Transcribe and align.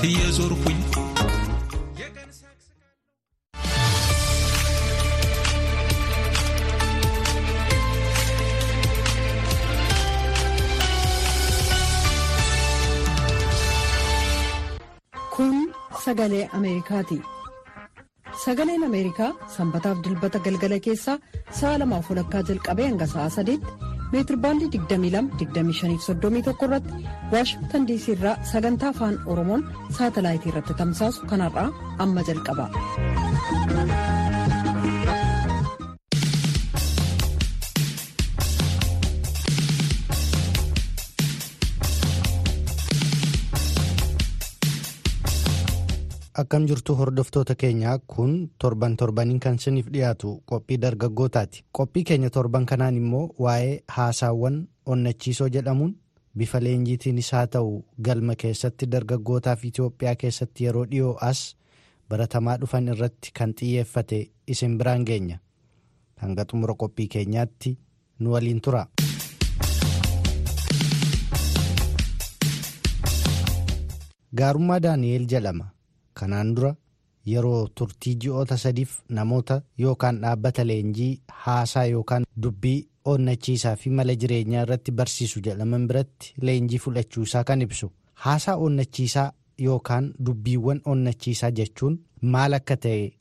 እየዞርኩኝ 0.00 0.79
Kun 15.35 15.73
sagalee 16.03 16.49
Ameerikaati. 16.53 17.17
Sagaleen 18.45 18.83
Ameerikaa 18.87 19.31
sanbataaf 19.55 19.97
dilbata 20.05 20.39
galgala 20.45 20.79
keessaa 20.87 21.17
sa'a 21.59 21.79
lamaaf 21.81 22.09
walakkaa 22.11 22.41
jalqabee 22.49 22.87
hanga 22.89 23.07
sa'a 23.13 23.29
sadiitti 23.29 23.71
meetirbaandii 24.13 24.69
22-25-31 24.75 26.65
irratti 26.67 26.93
Waashingtan 27.33 27.87
diisii 27.91 28.15
irraa 28.17 28.35
sagantaa 28.51 28.89
afaan 28.95 29.19
Oromoon 29.35 29.63
saatalaayitii 29.99 30.51
irratti 30.53 30.73
tamsaasu 30.83 31.25
kanarraa 31.33 31.69
amma 32.05 32.21
jalqaba. 32.31 32.65
Akkam 46.51 46.65
jirtu 46.67 46.93
hordoftoota 46.99 47.55
keenyaa 47.55 47.93
kun 48.13 48.31
torban 48.59 48.95
torbaniin 48.99 49.37
kan 49.43 49.55
isiniif 49.59 49.85
dhiyaatu 49.93 50.31
qophii 50.51 50.77
dargaggootaati. 50.85 51.61
Qophii 51.79 52.03
keenya 52.09 52.29
torban 52.37 52.65
kanaan 52.71 52.97
immoo 53.01 53.21
waa'ee 53.45 53.77
haasaawwan 53.97 54.57
onnachiisoo 54.95 55.47
jedhamuun 55.55 55.93
bifa 56.41 56.59
leenjiitiinis 56.65 57.31
haa 57.37 57.45
ta'u 57.55 57.71
galma 58.09 58.35
keessatti 58.43 58.89
dargaggootaaf 58.97 59.63
Itoophiyaa 59.71 60.15
keessatti 60.25 60.67
yeroo 60.67 60.83
dhiyoo 60.91 61.13
as 61.29 61.45
baratamaa 62.09 62.57
dhufan 62.65 62.91
irratti 62.95 63.31
kan 63.39 63.53
xiyyeeffate 63.61 64.19
isin 64.55 64.77
biraan 64.81 65.07
geenya. 65.11 65.39
Hanga 66.25 66.45
xumura 66.51 66.75
qophii 66.83 67.07
keenyaatti 67.15 67.77
nu 68.19 68.35
waliin 68.35 68.61
tura. 68.61 68.85
Gaarummaa 74.39 74.79
Daani'eel 74.83 75.25
jedhama. 75.33 75.65
Kanaan 76.21 76.53
dura 76.55 76.71
yeroo 77.31 77.67
turtii 77.79 78.15
ji'oota 78.25 78.57
sadiif 78.63 78.95
namoota 79.19 79.61
yookaan 79.85 80.21
dhaabbata 80.23 80.63
leenjii 80.69 81.11
haasaa 81.45 81.85
yookaan 81.95 82.25
dubbii 82.45 82.79
onnachiisaa 83.13 83.75
fi 83.83 83.89
mala 83.99 84.15
jireenyaa 84.23 84.63
irratti 84.67 84.91
barsiisu 85.01 85.39
jedhaman 85.47 85.87
biratti 85.91 86.33
leenjii 86.49 86.79
fudhachuu 86.85 87.23
isaa 87.29 87.43
kan 87.43 87.61
ibsu. 87.67 87.91
Haasaa 88.25 88.55
onnachiisaa 88.67 89.31
yookaan 89.67 90.11
dubbiiwwan 90.25 90.81
onnachiisaa 90.93 91.51
jechuun 91.61 91.97
maal 92.35 92.53
akka 92.59 92.77
ta'e 92.85 93.11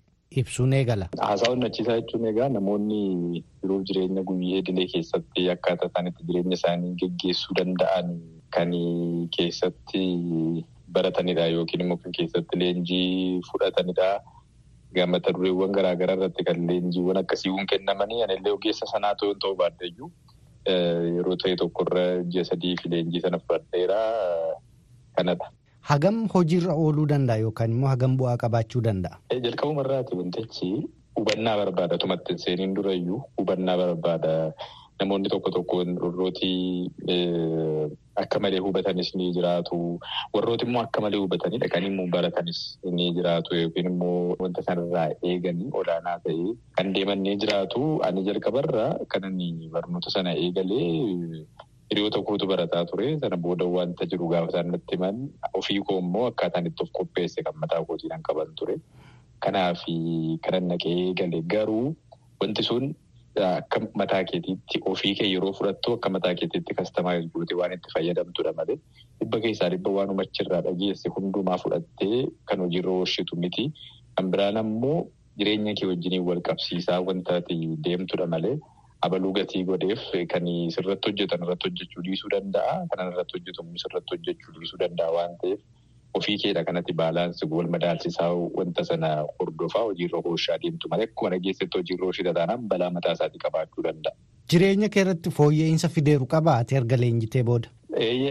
ibsuun 0.43 0.73
eegala. 0.79 1.09
Haasaa 1.21 1.53
onnachiisaa 1.53 1.97
jechuun 2.01 2.27
egaa 2.33 2.49
namoonni 2.57 3.01
jiruuf 3.63 3.83
jireenya 3.89 4.23
guyyee 4.33 4.59
idilee 4.65 4.87
keessatti 4.93 5.49
akkaataa 5.55 5.89
isaan 5.93 6.07
itti 6.13 6.25
jireenya 6.29 6.55
isaanii 6.61 6.95
geggeessuu 7.05 7.57
danda'an 7.61 8.13
kan 8.57 8.71
keessatti. 9.37 10.05
Baratanidha 10.93 11.47
yookiin 11.55 11.81
immoo 11.85 11.97
kan 12.03 12.13
keessatti 12.19 12.59
leenjii 12.59 13.41
fudhatanidha. 13.51 14.11
Mata 15.07 15.33
dureewwan 15.33 15.71
garaagaraa 15.73 16.17
irratti 16.19 16.45
kan 16.45 16.67
leenjiiwwan 16.69 17.17
akkasiiwwan 17.23 17.67
kennamanii 17.73 18.23
anillee 18.25 18.53
ogeessa 18.57 18.87
sanaa 18.93 19.15
ta'uu 19.21 19.35
ta'uu 19.45 19.55
baaddayyuu 19.61 20.11
yeroo 21.17 21.37
ta'e 21.43 21.57
tokkorra 21.61 22.03
ji'a 22.33 22.45
sadii 22.49 22.75
fi 22.83 22.89
leenjii 22.95 23.21
sana 23.27 23.39
fudhadheera 23.39 24.01
kanadha. 25.17 25.47
Hagam 25.91 26.27
hojiirra 26.35 26.75
ooluu 26.75 27.07
danda'a 27.13 27.39
yookaan 27.45 27.73
immoo 27.77 27.89
hagam 27.93 28.17
bu'aa 28.19 28.37
qabaachuu 28.43 28.83
danda'a? 28.89 29.17
Jalqabuma 29.47 29.83
irraati 29.87 30.17
wantichi 30.19 30.71
hubannaa 31.17 31.57
barbaada. 31.63 31.99
Tumatti 31.99 32.39
seeniin 32.39 32.75
durayyuu 32.75 33.23
hubannaa 33.39 33.77
barbaada. 33.85 34.35
Namoonni 35.01 35.29
tokko 35.33 35.51
tokko 35.51 35.77
warrooti 35.81 36.51
akka 38.23 38.39
malee 38.45 38.61
hubatanis 38.61 39.15
ni 39.17 39.33
jiraatu. 39.37 39.79
Warrooti 40.35 40.67
immoo 40.69 40.83
akka 40.85 41.01
malee 41.01 41.21
hubatanidha. 41.23 41.69
Kan 41.73 41.85
immoo 41.89 42.07
baratanis 42.15 42.61
ni 42.85 43.07
jiraatu 43.17 43.55
yookiin 43.61 43.89
immoo 43.93 44.37
wanta 44.43 44.63
sanarraa 44.69 45.09
eeganii 45.31 45.71
olaanaa 45.81 46.19
ta'ee 46.27 46.53
kan 46.77 46.93
deeman 46.95 47.23
ni 47.25 47.37
jiraatu. 47.45 47.81
Ani 48.05 48.25
jalqabarraa 48.29 48.93
kan 49.09 49.25
inni 49.31 49.69
barnoota 49.73 50.11
sana 50.17 50.37
eegalee 50.37 50.85
hiriyoota 51.91 52.21
kootu 52.29 52.47
barataa 52.53 52.85
ture. 52.93 53.17
Sana 53.25 53.37
booda 53.37 53.65
wanta 53.77 54.05
jiru 54.07 54.29
gaafa 54.29 54.53
isaan 54.53 54.69
natti 54.77 54.97
himan 55.01 55.17
ofii 55.55 55.81
koo 55.89 55.99
immoo 56.05 56.27
akkaataan 56.33 56.67
itti 56.69 56.83
of 56.85 56.91
qopheesse 56.99 57.43
kan 57.47 57.57
mataa 57.63 57.85
kootiin 57.89 58.23
qaban 58.29 58.53
ture. 58.59 58.77
Kanaaf 59.41 59.81
kanan 60.45 60.69
naqee 60.75 60.93
eegale 61.07 61.41
garuu 61.55 61.95
wanti 62.43 62.63
sun. 62.73 62.93
Akka 63.39 63.79
mataa 63.95 64.25
keetiitti 64.29 64.81
ofii 64.91 65.15
kee 65.19 65.29
yeroo 65.33 65.53
fudhattu 65.59 65.93
akka 65.97 66.11
mataa 66.15 66.33
keetiitti 66.41 66.75
kastamaayiz 66.79 67.29
gootee 67.35 67.57
waan 67.61 67.73
itti 67.77 67.93
fayyadamtudha 67.95 68.53
malee 68.59 68.77
dhibba 69.21 69.39
keessaa 69.45 69.69
dhibba 69.75 69.91
waan 69.97 70.21
achirraa 70.25 70.61
dhageesse 70.67 71.09
hundumaa 71.17 71.59
fudhattee 71.65 72.19
kan 72.51 72.59
hojiirra 72.65 72.91
oolchitu 72.97 73.37
miti. 73.45 73.65
Kan 74.17 74.31
biraan 74.35 74.57
ammoo 74.63 74.99
jireenya 75.39 75.75
kee 75.79 75.89
wajjiniin 75.93 76.27
wal 76.31 76.43
qabsiisaa 76.51 76.99
wanta 77.11 77.39
deemtudha 77.87 78.27
malee 78.35 78.57
abaluu 79.09 79.33
gatii 79.39 79.63
godheef 79.71 80.03
kan 80.33 80.45
sirratti 80.77 81.09
hojjetan 81.11 81.45
irratti 81.47 81.69
hojjechuu 81.71 82.03
dhiisuu 82.09 82.31
danda'a. 82.35 82.75
Kanan 82.91 83.13
irratti 83.13 83.39
hojjetamu 83.39 83.79
sirratti 83.85 84.11
hojjechuu 84.17 84.53
dhiisuu 84.59 84.79
danda'a 84.83 85.11
waan 85.19 85.39
ta'eef. 85.43 85.61
Ofii 86.19 86.37
keedha 86.43 86.65
kanatti 86.69 86.93
baalaansi 87.01 87.47
wal 87.51 87.69
madaalchisaa 87.75 88.31
wanta 88.59 88.85
sana 88.85 89.11
hordofaa 89.41 89.83
hojiirra 89.89 90.19
oolchaa 90.25 90.59
deemtu 90.63 90.89
malee 90.93 91.07
akkuma 91.11 91.31
dhageessetti 91.35 91.79
hojiirra 91.79 92.07
oolchita 92.07 92.33
taanaan 92.39 92.65
balaa 92.73 92.91
mataa 92.97 93.13
isaatii 93.19 93.43
qabaachuu 93.45 93.85
danda'a. 93.89 94.15
Jireenya 94.53 94.89
kee 94.95 95.03
irratti 95.07 95.31
fooyya'insa 95.37 95.89
fideeru 95.97 96.27
qabaa 96.35 96.57
ati 96.65 96.75
erga 96.81 96.97
leenjitee 97.03 97.43
booda? 97.51 97.69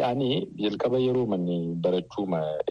Ani 0.09 0.27
jalqaba 0.63 0.99
yeroo 1.05 1.25
manni 1.31 1.57
barachuu 1.85 2.25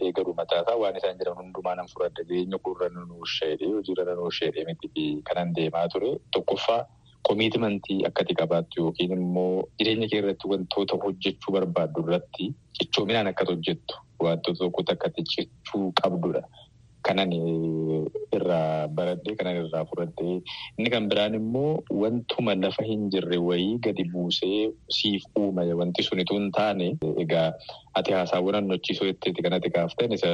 eegalu 0.05 0.33
mataasaa 0.37 0.75
waan 0.83 0.97
isaan 1.01 1.17
jiran 1.21 1.37
hundumaa 1.41 1.75
nan 1.79 1.87
fudhadha. 1.93 2.23
Jireenya 2.29 2.57
koorra 2.67 2.89
nan 2.95 3.09
oolchee 3.17 3.51
hojiirra 3.61 4.05
nan 4.11 4.19
oolchee 4.25 4.65
miti 4.69 5.05
kanan 5.29 5.55
deemaa 5.55 5.87
ture. 5.93 6.11
Tokkoffaa 6.37 6.81
komiitimantii 7.29 7.97
akkati 8.09 8.33
qabaattu 8.41 8.81
yookiin 8.83 9.11
immoo 9.17 9.63
jireenya 9.79 10.07
kee 10.11 10.19
irratti 10.21 10.47
wantoota 10.53 10.97
hojjechuu 11.05 11.53
barbaaddu 11.57 12.05
irratti 12.05 12.45
cichoominaan 12.79 13.27
akkati 13.33 13.53
hojjettu. 13.55 13.95
Wantoota 14.25 14.59
tokkotti 14.63 14.93
akkatti 14.95 15.23
cichuu 15.33 15.91
qabdudha. 16.01 16.41
Kanan 17.07 17.31
irraa 18.35 18.87
baradhee 18.95 19.35
kanan 19.39 19.57
irraa 19.61 19.83
fudhadhee 19.89 20.33
inni 20.77 20.89
kan 20.93 21.05
biraan 21.11 21.35
immoo 21.39 21.69
wantuma 22.01 22.55
lafa 22.63 22.83
hin 22.89 23.05
jirre 23.13 23.37
wayii 23.49 23.77
gadi 23.85 24.03
buusee 24.13 24.59
siif 24.97 25.23
uuma 25.41 25.63
wanti 25.81 26.03
sunitu 26.09 26.35
hin 26.39 26.49
taane 26.57 26.87
egaa 27.23 27.47
ati 28.01 28.11
haasaawwan 28.17 28.59
onnachiisoo 28.61 29.07
jetteeti 29.11 29.41
kanatti 29.47 29.69
kaaftan 29.77 30.11
isa 30.17 30.31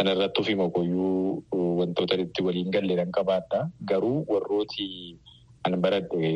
kanarratti 0.00 0.40
ofii 0.42 0.58
mokoyyuu 0.62 1.44
wantoota 1.80 2.18
itti 2.26 2.42
waliin 2.48 2.70
galleedhaan 2.74 3.12
qabaadha. 3.18 3.60
Garuu 3.90 4.18
warrooti 4.32 4.88
an 5.66 5.78
baradhe 5.84 6.32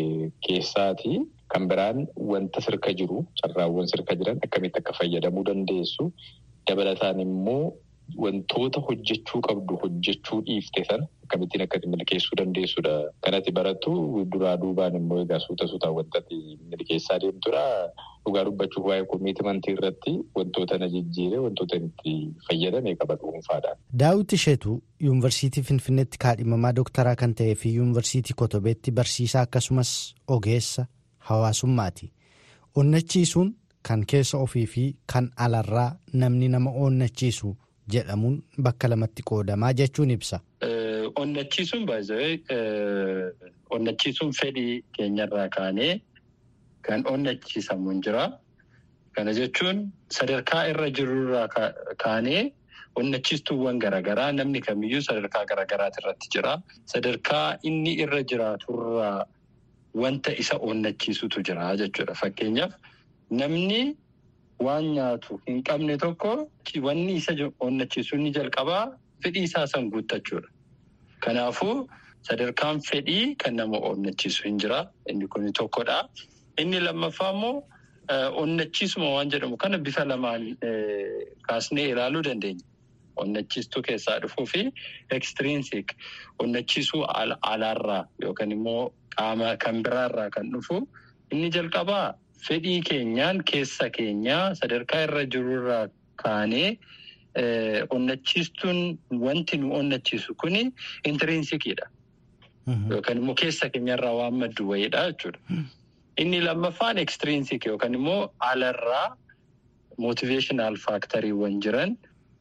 keessaati 0.46 1.12
kan 1.52 1.66
biraan 1.72 2.06
wanta 2.32 2.60
sirka 2.66 2.94
jiru 3.00 3.18
carraawwan 3.42 3.86
sirka 3.92 4.14
jiran 4.20 4.38
akkamitti 4.46 4.78
akka 4.82 4.92
fayyadamuu 5.00 5.44
dandeessu. 5.50 6.12
Dabalataan 6.68 7.20
immoo 7.20 7.72
wantoota 8.22 8.80
hojjechuu 8.80 9.40
qabdu 9.46 9.76
hojjechuu 9.82 10.40
dhiifte 10.46 10.84
sana 10.84 11.06
akkamittiin 11.24 11.62
akkatti 11.62 11.88
milkeessuu 11.88 12.36
dandeessudha. 12.38 12.94
Kanatti 13.24 13.52
barattu 13.52 13.92
duraa 14.32 14.56
duubaan 14.62 14.96
immoo 14.96 15.20
egaa 15.22 15.38
suuta 15.38 15.66
suutaan 15.66 15.94
wantatti 15.94 16.38
milkeessaa 16.70 17.18
deemtudha. 17.24 17.62
Dhugaa 18.24 18.44
dubbachuuf 18.48 18.86
waa'ee 18.86 19.04
komiitimantii 19.12 19.74
irratti 19.76 20.12
wantoota 20.36 20.78
na 20.78 20.88
jijjiire 20.94 21.38
wantoota 21.38 21.76
itti 21.76 22.14
fayyadame 22.48 22.96
qaba 22.96 23.14
dhuunfaadhaan. 23.22 23.76
Daawit 23.98 24.32
Isheetu 24.32 24.82
yuunivarsiitii 25.00 25.62
Finfinneetti 25.62 26.18
kaadhimamaa 26.24 26.72
dooktaraa 26.76 27.16
kan 27.16 27.34
ta'ee 27.34 27.54
fi 27.54 27.74
yuunivarsiitii 27.76 28.34
Kotobeetti 28.42 28.90
barsiisaa 28.92 29.42
akkasumas 29.48 30.14
ogeessa 30.28 30.86
hawaasummaati. 31.18 32.10
Onnachiisuun 32.76 33.54
kan 33.88 34.04
keessa 34.06 34.38
ofii 34.38 34.66
fi 34.66 34.84
kan 35.12 35.30
alarraa 35.36 35.96
namni 36.12 36.48
nama 36.48 36.70
onnachiisu 36.70 37.56
jedhamuun 37.92 38.42
bakka 38.62 38.88
lamatti 38.90 39.22
qoodamaa 39.30 39.72
jechuun 39.72 40.10
ibsa. 40.16 40.40
Onnachiisuun 41.22 41.86
baay'ee 41.86 43.32
onnachiisuun 43.76 44.32
fedhii 44.40 44.84
keenyarraa 44.96 45.48
kaanee 45.56 46.00
kan 46.86 47.02
onnachiisamu 47.06 47.90
hin 47.90 48.02
jira. 48.06 48.28
Kana 49.16 49.32
jechuun 49.34 49.80
sadarkaa 50.18 50.64
irra 50.72 50.90
jirurraa 50.98 51.48
kaanee 52.04 52.52
onnachiistuuwwan 53.00 53.78
garaagaraa 53.84 54.32
namni 54.32 54.60
kamiyyuu 54.60 55.02
sadarkaa 55.08 55.44
garaagaraati 55.50 55.98
irratti 56.02 56.28
jira. 56.36 56.54
Sadarkaa 56.94 57.58
inni 57.62 57.92
irra 58.04 58.22
jiraaturraa 58.22 59.26
wanta 59.94 60.32
isa 60.44 60.56
onnachiisutu 60.70 61.42
jira 61.50 61.76
jechuudha. 61.82 62.14
Fakkeenyaaf 62.14 62.72
namni 63.30 63.96
waan 64.66 64.84
nyaatu 64.96 65.40
hin 65.48 65.62
qabne 65.68 65.96
tokko 66.04 66.32
wanni 66.86 67.14
isa 67.20 67.32
onnachiisu 67.66 68.16
inni 68.16 68.30
jalqabaa 68.38 68.84
fedhii 69.22 69.42
isaa 69.48 69.66
san 69.66 69.90
guuttachuudha. 69.90 70.48
Kanaafuu 71.24 71.88
sadarkaan 72.28 72.80
fedhii 72.90 73.34
kan 73.36 73.56
nama 73.56 73.78
onnachiisu 73.90 74.42
hin 74.48 74.58
jira. 74.58 74.80
Inni 75.08 75.26
kun 75.28 75.52
tokkodha. 75.52 75.98
Inni 76.58 76.80
lammaffaa 76.80 77.30
immoo 77.32 77.62
onnachiisuma 78.42 79.08
waan 79.14 79.30
jedhamu 79.30 79.56
kana 79.56 79.78
bifa 79.78 80.04
lamaan 80.04 80.56
kaasnee 81.48 81.88
ilaaluu 81.92 82.22
dandeenya. 82.28 82.64
Onnachiistuu 83.16 83.82
keessaa 83.82 84.18
dhufuu 84.22 84.46
fi 84.46 84.62
ekstiriinsiik 85.16 85.92
onnachiisuu 86.38 87.04
alaarraa 87.52 88.04
yookaan 88.22 88.52
immoo 88.56 88.92
qaama 89.16 89.56
kan 89.64 89.82
biraarraa 89.82 90.30
kan 90.36 90.50
dhufu 90.52 90.76
inni 91.32 91.50
jalqabaa 91.56 92.14
fedhii 92.48 92.80
keenyaan 92.88 93.42
keessa 93.52 93.90
keenyaa 93.96 94.54
sadarkaa 94.60 95.02
irra 95.06 95.24
jirurraa 95.34 95.84
kaanee 96.22 96.78
onnachiistuun 97.96 98.98
wanti 99.26 99.58
nu 99.58 99.74
onnachiisu 99.74 100.34
kuni 100.34 100.62
intiriinsikiidha. 101.04 101.86
Yookaan 102.90 103.18
immoo 103.18 103.34
keessa 103.34 103.68
keenyarraa 103.70 104.14
waan 104.20 104.34
maddu 104.42 104.68
wayiidha 104.70 105.04
jechuudha. 105.12 105.38
Inni 106.18 106.40
lammaffaan 106.44 106.98
ekstiriinsik 106.98 107.66
yookaan 107.66 107.94
immoo 107.94 108.32
alarraa 108.38 109.16
mootiveeshinaal 109.98 110.76
faaktariiwwan 110.86 111.60
jiran. 111.64 111.96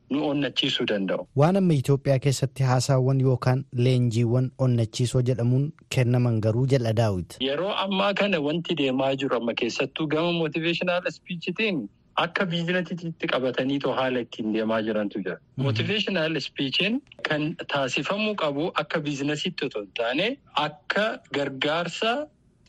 Nu 0.09 0.23
onnachiisuu 0.29 0.85
danda'u. 0.93 1.27
Waan 1.43 1.57
amma 1.61 1.73
Itoophiyaa 1.81 2.19
keessatti 2.25 2.63
haasaawwan 2.71 3.21
yookaan 3.27 3.65
leenjiiwwan 3.85 4.51
onnachiisoo 4.67 5.21
jedhamuun 5.29 5.69
kennaman 5.95 6.39
garuu 6.47 6.65
jedha 6.73 6.93
daawwiti. 7.03 7.37
Yeroo 7.51 7.71
ammaa 7.85 8.13
kana 8.23 8.39
wanti 8.49 8.75
deemaa 8.83 9.13
jiru 9.15 9.35
amma 9.37 9.53
keessattuu 9.63 10.07
gama 10.15 10.31
mootiveeshinaal 10.41 11.07
ispiichitiin 11.13 11.83
akka 12.23 12.45
biizinasiitti 12.51 13.27
qabataniitoo 13.33 13.93
haala 13.99 14.19
ittiin 14.25 14.53
deemaa 14.53 14.81
jirantu 14.87 15.19
jira. 15.27 15.37
Mootiveeshinaal 15.65 16.35
ispiichiin 16.41 16.97
kan 17.29 17.45
taasifamuu 17.73 18.35
qabu 18.41 18.71
akka 18.83 18.99
biizinasiitti 19.05 19.65
otoo 19.69 19.81
hin 19.85 19.91
taane 20.01 20.27
akka 20.65 21.05
gargaarsa 21.37 22.11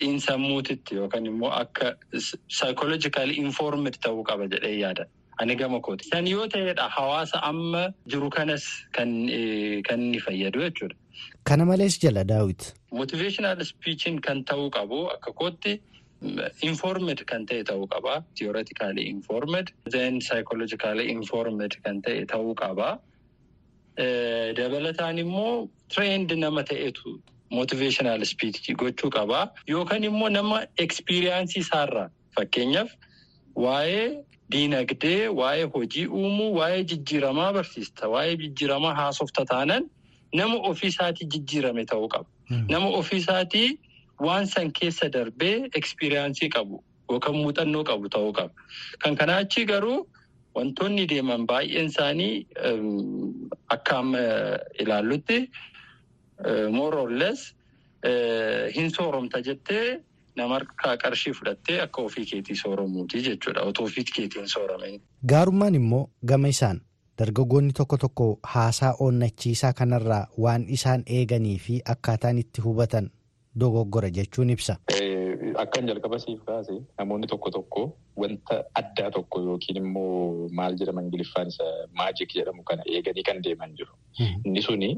xiinsammuutitti 0.01 0.95
yookaan 1.01 1.27
immoo 1.31 1.51
akka 1.63 1.89
saayikooloojikaali 2.59 3.35
infoormid 3.43 3.99
ta'uu 4.05 4.23
qaba 4.31 4.47
jedhee 4.55 4.77
yaada. 4.83 5.05
Ani 5.41 5.55
gama 5.57 5.81
kooti. 5.81 6.05
San 6.13 6.27
yoo 6.27 6.47
ta'edha 6.55 6.89
hawaasa 6.97 7.41
amma 7.51 7.83
jiru 8.07 8.29
kanas 8.37 8.65
kan 8.97 9.09
inni 9.33 10.21
fayyadu 10.27 10.61
jechuudha. 10.67 10.97
Kana 11.49 11.65
malees 11.71 11.97
jala 12.03 12.25
daawwiti. 12.33 12.73
Motiveeshinaal 12.93 13.61
ispiichiin 13.65 14.21
kan 14.27 14.45
ta'uu 14.45 14.69
qabu 14.77 14.99
akka 15.15 15.33
kootti 15.41 15.73
informed 16.71 17.25
kan 17.31 17.47
ta'e 17.49 17.63
ta'uu 17.71 17.87
qaba. 17.95 18.15
Tiyooraatikaalii 18.37 19.07
informed. 19.17 19.73
Then 19.97 20.21
saayikooloojikaalii 20.29 21.09
informed 21.17 21.73
kan 21.85 22.03
ta'e 22.07 22.27
ta'uu 22.35 22.55
qaba. 22.63 22.91
Dabalataan 24.57 25.19
immoo 25.25 25.69
tireend 25.93 26.33
nama 26.39 26.63
ta'etu 26.65 27.17
motiveeshinaal 27.51 28.23
ispiichii 28.27 28.75
gochuu 28.83 29.11
qaba. 29.11 29.41
Yookaan 29.69 30.05
immoo 30.05 30.29
nama 30.29 30.61
ekspiriyaansii 30.85 31.61
isaarraa 31.67 32.09
fakkeenyaaf 32.37 32.91
waa'ee. 33.57 34.07
Diinagdee 34.53 35.29
waa'ee 35.41 35.65
hojii 35.75 36.07
uumuu 36.21 36.51
waa'ee 36.59 36.85
jijjiiramaa 36.93 37.53
barsiista 37.57 38.09
waa'ee 38.15 38.37
jijjiiramaa 38.43 38.95
haasofta 39.01 39.45
taanan 39.53 39.85
nama 40.41 40.57
ofiisaatii 40.71 41.27
jijjiirame 41.35 41.85
ta'uu 41.93 42.09
qaba. 42.15 42.29
Nama 42.71 42.89
ofiisaatii 43.01 43.69
waan 44.27 44.47
san 44.47 44.73
keessa 44.81 45.09
darbee 45.13 45.69
ekspiriyaansii 45.81 46.49
qabu 46.57 46.83
yookaan 47.11 47.37
muuxannoo 47.43 47.85
qabu 47.91 48.09
ta'uu 48.17 48.33
qaba. 48.33 48.53
Kan 49.03 49.17
kanaa 49.23 49.39
achi 49.47 49.65
garuu 49.73 49.99
wantoonni 50.55 51.07
deeman 51.15 51.47
baay'een 51.47 51.87
isaanii 51.95 52.47
akka 53.77 53.99
amma 54.03 54.19
ilaallutti 54.83 55.39
more 56.79 56.97
or 57.05 57.11
less 57.23 57.55
hin 58.77 58.91
sooromta 58.91 59.41
jettee. 59.49 60.01
Nama 60.41 60.55
harkaa 60.59 60.97
qarshii 61.05 61.33
fudhattee 61.39 61.81
akka 61.85 62.03
ofii 62.09 62.25
keetii 62.33 62.57
sooromuuti 62.65 63.23
jechuudha. 63.29 63.63
Otoo 63.73 63.85
ofii 63.91 64.05
keetiin 64.15 64.49
soorame. 64.49 65.01
Gaarummaan 65.33 65.75
immoo 65.75 66.05
gama 66.33 66.49
isaan 66.49 66.81
dargaggoonni 67.19 67.73
tokko 67.79 67.97
tokko 68.05 68.27
haasaa 68.53 68.93
onnachiisaa 69.07 69.73
kanarraa 69.81 70.27
waan 70.45 70.65
isaan 70.77 71.03
eeganii 71.17 71.59
fi 71.65 71.81
akkaataan 71.95 72.39
itti 72.45 72.61
hubatan 72.67 73.11
dogoggora 73.61 74.11
jechuun 74.19 74.51
ibsa. 74.57 74.77
Akkan 75.65 75.87
jalqaba 75.89 76.19
siif 76.19 76.41
kaase 76.47 76.75
namoonni 76.99 77.27
tokko 77.27 77.51
tokko 77.51 77.83
wanta 78.17 78.63
addaa 78.81 79.11
tokko 79.17 79.41
yookiin 79.49 79.77
immoo 79.83 80.49
maal 80.61 80.77
jedhama 80.81 81.03
Ingiliffaan 81.03 81.49
isa 81.53 81.65
maajik 82.01 82.33
jedhamu 82.39 82.63
kana 82.65 82.83
eeganii 82.95 83.23
kan 83.29 83.43
deeman 83.45 83.75
jiru. 83.77 83.93
Inni 84.45 84.63
suni 84.63 84.91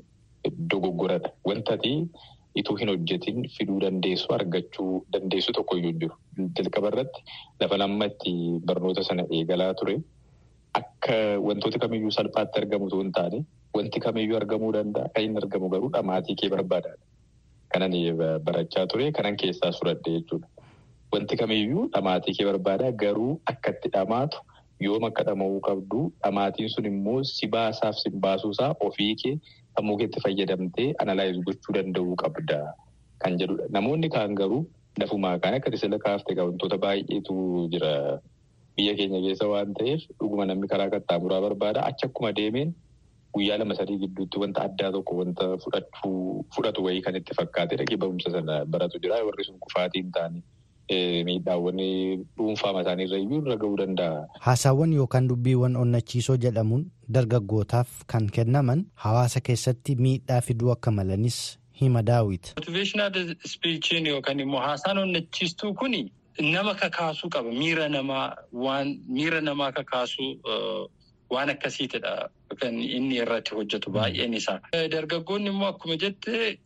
dogoggoradha. 0.70 1.30
Wantati. 1.44 1.92
Ituu 2.60 2.76
hin 2.80 2.88
hojjetin 2.92 3.38
fiduu 3.56 3.78
dandeessu 3.84 4.32
argachuu 4.36 4.90
dandeessu 5.12 5.52
tokkoyyuu 5.58 5.92
jiru. 6.00 6.16
Jalqaba 6.58 6.90
irratti 6.92 7.20
lafa 7.60 7.78
lamma 7.82 8.06
itti 8.12 8.32
barnoota 8.70 9.02
sana 9.08 9.24
eegalaa 9.38 9.70
ture 9.80 9.94
akka 10.80 11.16
wantooti 11.48 11.78
kamiyyuu 11.84 12.10
salphaatti 12.18 12.58
argamu 12.62 12.84
osoo 12.90 13.00
hin 13.02 13.12
taane 13.18 13.38
wanti 13.76 14.00
kamiyyuu 14.06 14.36
argamuu 14.40 14.72
danda'a. 14.76 15.08
Kan 15.14 15.24
inni 15.28 15.38
argamu 15.42 15.68
garuu 15.74 15.90
dhamaatii 15.96 16.36
kee 16.42 16.50
barbaadaadha. 16.56 17.02
Kanan 17.72 17.92
barachaa 18.46 18.86
ture 18.92 19.06
kanan 19.18 19.36
keessaa 19.44 19.72
suradhe 19.78 20.10
jechuudha. 20.18 20.48
Wanti 21.12 21.36
kamiyyuu 21.42 21.88
dhamaatii 21.96 22.34
kee 22.38 22.46
barbaada 22.50 22.92
garuu 23.04 23.32
akka 23.54 23.70
itti 23.76 23.88
dhamaatu 23.96 24.38
yoom 24.86 25.04
akka 25.10 25.22
dhama'uu 25.30 25.60
qabdu 25.68 26.00
dhamaatiin 26.24 26.68
sun 26.74 26.86
immoo 26.92 27.18
si 27.32 27.46
baasaaf 27.56 27.96
si 28.02 28.10
baasuusaa 28.26 28.70
ofii 28.88 29.14
kee. 29.24 29.34
Sammuu 29.76 29.96
keetti 30.00 30.20
fayyadamtee 30.24 30.88
analaayiz 31.04 31.38
gochuu 31.48 31.74
danda'uu 31.78 32.16
qabda 32.22 32.58
kan 33.24 33.38
jedhudha. 33.40 33.66
Namoonni 33.76 34.08
kaan 34.16 34.34
garuu 34.40 34.60
lafumaa 35.00 35.38
kaan 35.42 35.54
akka 35.58 35.76
sila 35.82 35.98
kaaftee 36.06 36.36
wantoota 36.48 36.78
baay'eetu 36.84 37.34
jira 37.74 37.92
biyya 38.76 38.92
keenya 38.98 39.20
keessa 39.26 39.46
waan 39.52 39.70
ta'eef 39.78 40.02
dhuguma 40.20 40.44
namni 40.50 40.68
karaa 40.72 40.90
qaxxaamuraa 40.94 41.40
barbaada. 41.46 41.80
Achi 41.90 42.04
akkuma 42.08 42.30
deemeen 42.38 42.70
guyyaa 43.36 43.58
lama 43.60 43.74
sadii 43.80 43.98
gidduutti 44.04 44.36
wanta 44.42 44.60
addaa 44.68 44.90
tokko 44.96 45.12
wanta 45.20 45.44
fudhatu 46.54 46.80
wayii 46.86 47.02
kan 47.06 47.16
itti 47.20 47.34
fakkaatee 47.40 47.78
dhaqee 47.80 47.98
barumsa 48.02 48.30
sana 48.36 48.64
baratu 48.74 49.00
jira. 49.04 49.22
Warri 49.28 49.44
sun 49.48 49.58
kufaatii 49.66 50.02
hin 50.04 50.12
taane 50.18 50.38
miidhaawwan 51.28 51.80
dhuunfaa 52.36 52.80
isaaniirra 52.82 53.18
iyyuu 53.18 53.40
irra 53.42 53.56
gahuu 53.56 53.76
danda'a. 53.82 54.26
Haasaawwan 54.46 54.92
yookaan 54.92 55.28
dubbiiwwan 55.28 55.76
onnachiisoo 55.76 56.36
jedhamuun 56.46 56.84
dargaggootaaf 57.16 57.88
kan 58.06 58.30
kennaman 58.38 58.84
hawaasa 58.94 59.40
keessatti 59.40 59.96
miidhaa 59.96 60.40
fiduu 60.40 60.70
akka 60.72 60.90
malanis 60.90 61.58
hima 61.80 62.02
daawwiti. 62.02 62.52
Motiveeshinaal 62.56 63.36
ispiichiin 63.44 64.06
yookaan 64.06 64.40
immoo 64.40 64.60
haasaan 64.60 64.98
onnachiistuu 64.98 65.74
kuni 65.74 66.12
nama 66.40 66.74
kakaasuu 66.74 67.28
qaba. 67.30 67.50
Miira 67.52 67.88
namaa 67.88 68.36
waan 68.52 68.98
miira 69.08 69.40
namaa 69.40 69.72
kakaasuu 69.72 70.30
waan 71.34 71.50
akkasiitidha 71.54 72.12
kan 72.60 72.74
inni 72.96 73.16
irratti 73.24 73.54
hojjetu 73.58 73.90
baay'een 73.96 74.34
isaa. 74.40 74.58
Dargaggoonni 74.94 75.50
immoo 75.52 75.68
akkuma 75.72 75.96
jette 76.02 76.58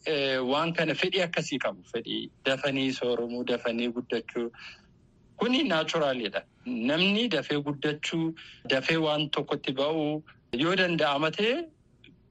waan 0.52 0.73
kana 0.78 0.94
fedhii 1.02 1.23
akkasii 1.28 1.58
qabu. 1.64 1.82
Fedhii 1.92 2.23
dafanii 2.49 2.90
sooromuu, 2.99 3.44
dafanii 3.52 3.88
guddachuu. 3.99 4.49
Kuni 5.37 5.62
naachuraaliidha. 5.70 6.42
Namni 6.90 7.28
dafee 7.37 7.61
guddachuu, 7.68 8.35
dafee 8.75 8.96
waan 9.06 9.28
tokkotti 9.30 9.73
ba'uu 9.80 10.23
yoo 10.64 10.75
danda'ama 10.82 11.30
ta'e 11.38 11.54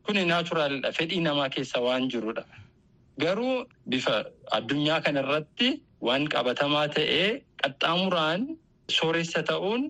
kuni 0.06 0.26
naachuraaliidha. 0.34 0.92
Fedhii 1.00 1.22
namaa 1.30 1.50
keessa 1.56 1.80
waan 1.88 2.10
jirudha. 2.10 2.44
Garuu 3.24 3.66
bifa 3.90 4.16
addunyaa 4.58 5.00
kanarratti 5.06 5.70
waan 6.02 6.26
qabatamaa 6.34 6.88
ta'ee 6.98 7.30
qaxxaamuraan 7.64 8.42
sooressa 8.98 9.44
ta'uun 9.52 9.86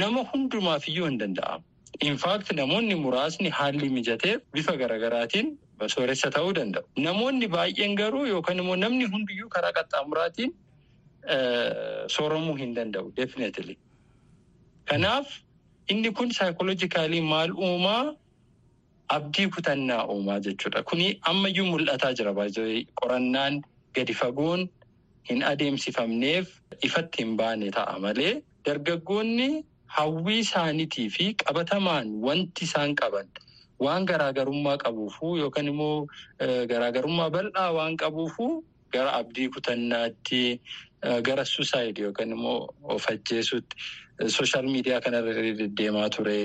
nama 0.00 0.22
hundumaafiyyuu 0.32 1.06
hin 1.08 1.18
danda'amu. 1.22 1.64
Infaakti 2.08 2.54
namoonni 2.56 2.94
muraasni 3.04 3.48
haalli 3.58 3.88
mijateef 3.96 4.40
bifa 4.52 4.76
garaagaraatiin 4.82 5.48
sooressa 5.94 6.30
ta'uu 6.36 6.54
danda'u. 6.58 6.84
Namoonni 7.06 7.48
baay'een 7.54 7.94
garuu 8.00 8.24
yookaan 8.26 8.58
immoo 8.62 8.76
namni 8.76 9.04
hundiyyuu 9.14 9.48
karaa 9.56 9.72
qaxxaamuraatiin 9.78 10.50
sooramuu 12.16 12.56
hin 12.62 12.74
danda'u 12.78 13.12
definitely. 13.16 13.76
Kanaaf 14.90 15.26
inni 15.90 16.10
kun 16.12 16.32
saayikooloojikaalii 16.38 17.20
maal 17.20 17.52
uumaa 17.68 18.14
abdii 19.08 19.48
kutannaa 19.56 20.04
uumaa 20.14 20.40
jechuudha. 20.40 20.82
Kuni 20.82 21.18
ammayyuu 21.32 21.66
mul'ataa 21.72 22.12
jira 22.20 22.32
baay'ee 22.40 22.84
qorannaan 23.02 23.60
gadi 23.94 24.14
fagoon 24.22 24.68
hin 25.30 25.42
adeemsifamneef 25.52 26.48
ifatti 26.88 27.22
hin 27.24 27.36
baane 27.36 27.70
ta'a 27.76 27.98
malee 28.06 28.34
dargaggoonni 28.66 29.48
hawwii 29.98 30.38
isaaniitii 30.46 31.08
fi 31.16 31.26
qabatamaan 31.44 32.08
wanti 32.26 32.64
isaan 32.68 32.94
qaban 33.00 33.28
waan 33.84 34.04
garaagarummaa 34.10 34.76
qabuufuu 34.84 35.32
yookaan 35.42 35.68
immoo 35.72 36.06
garaagarummaa 36.72 37.30
bal'aa 37.36 37.70
waan 37.78 37.96
qabuufuu 38.02 38.52
gara 38.94 39.10
abdii 39.20 39.48
kutannaatti 39.56 40.42
gara 41.28 41.44
suusaayid 41.54 41.98
yookaan 42.06 42.30
immoo 42.36 42.58
of 42.94 43.06
ajjeesutti 43.12 43.76
sooshaal 44.36 44.66
miidiyaa 44.74 45.00
kanarra 45.06 45.34
deddeemaa 45.60 46.08
ture 46.16 46.38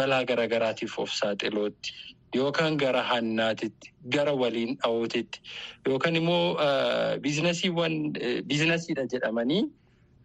balaa 0.00 0.24
garaagaraatiif 0.30 0.98
of 1.04 1.10
saaxilootti 1.20 1.90
yookaan 2.38 2.76
gara 2.82 3.02
hannaatitti 3.12 3.92
gara 4.16 4.32
waliin 4.42 4.76
dha'ootitti 4.82 5.38
yookaan 5.88 6.16
immoo 6.20 6.44
biizinasiidha 8.48 9.04
jedhamanii 9.14 9.62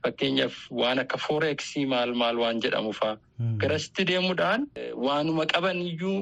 fakkeenyaaf 0.04 0.56
waan 0.82 1.00
akka 1.04 1.18
fooreeksii 1.26 1.86
maal 1.94 2.14
maal 2.22 2.38
waan 2.44 2.62
jedhamu 2.66 2.94
faa 3.00 3.16
garasitti 3.64 4.06
deemuudhaan 4.12 4.68
waanuma 5.08 5.46
qaban 5.54 5.82
iyyuu 5.90 6.18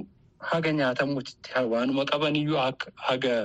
haga 0.51 0.71
nyaatamuutitti 0.79 1.49
waanuma 1.73 2.05
qaban 2.11 2.35
iyyuu 2.41 2.57
haga 3.09 3.35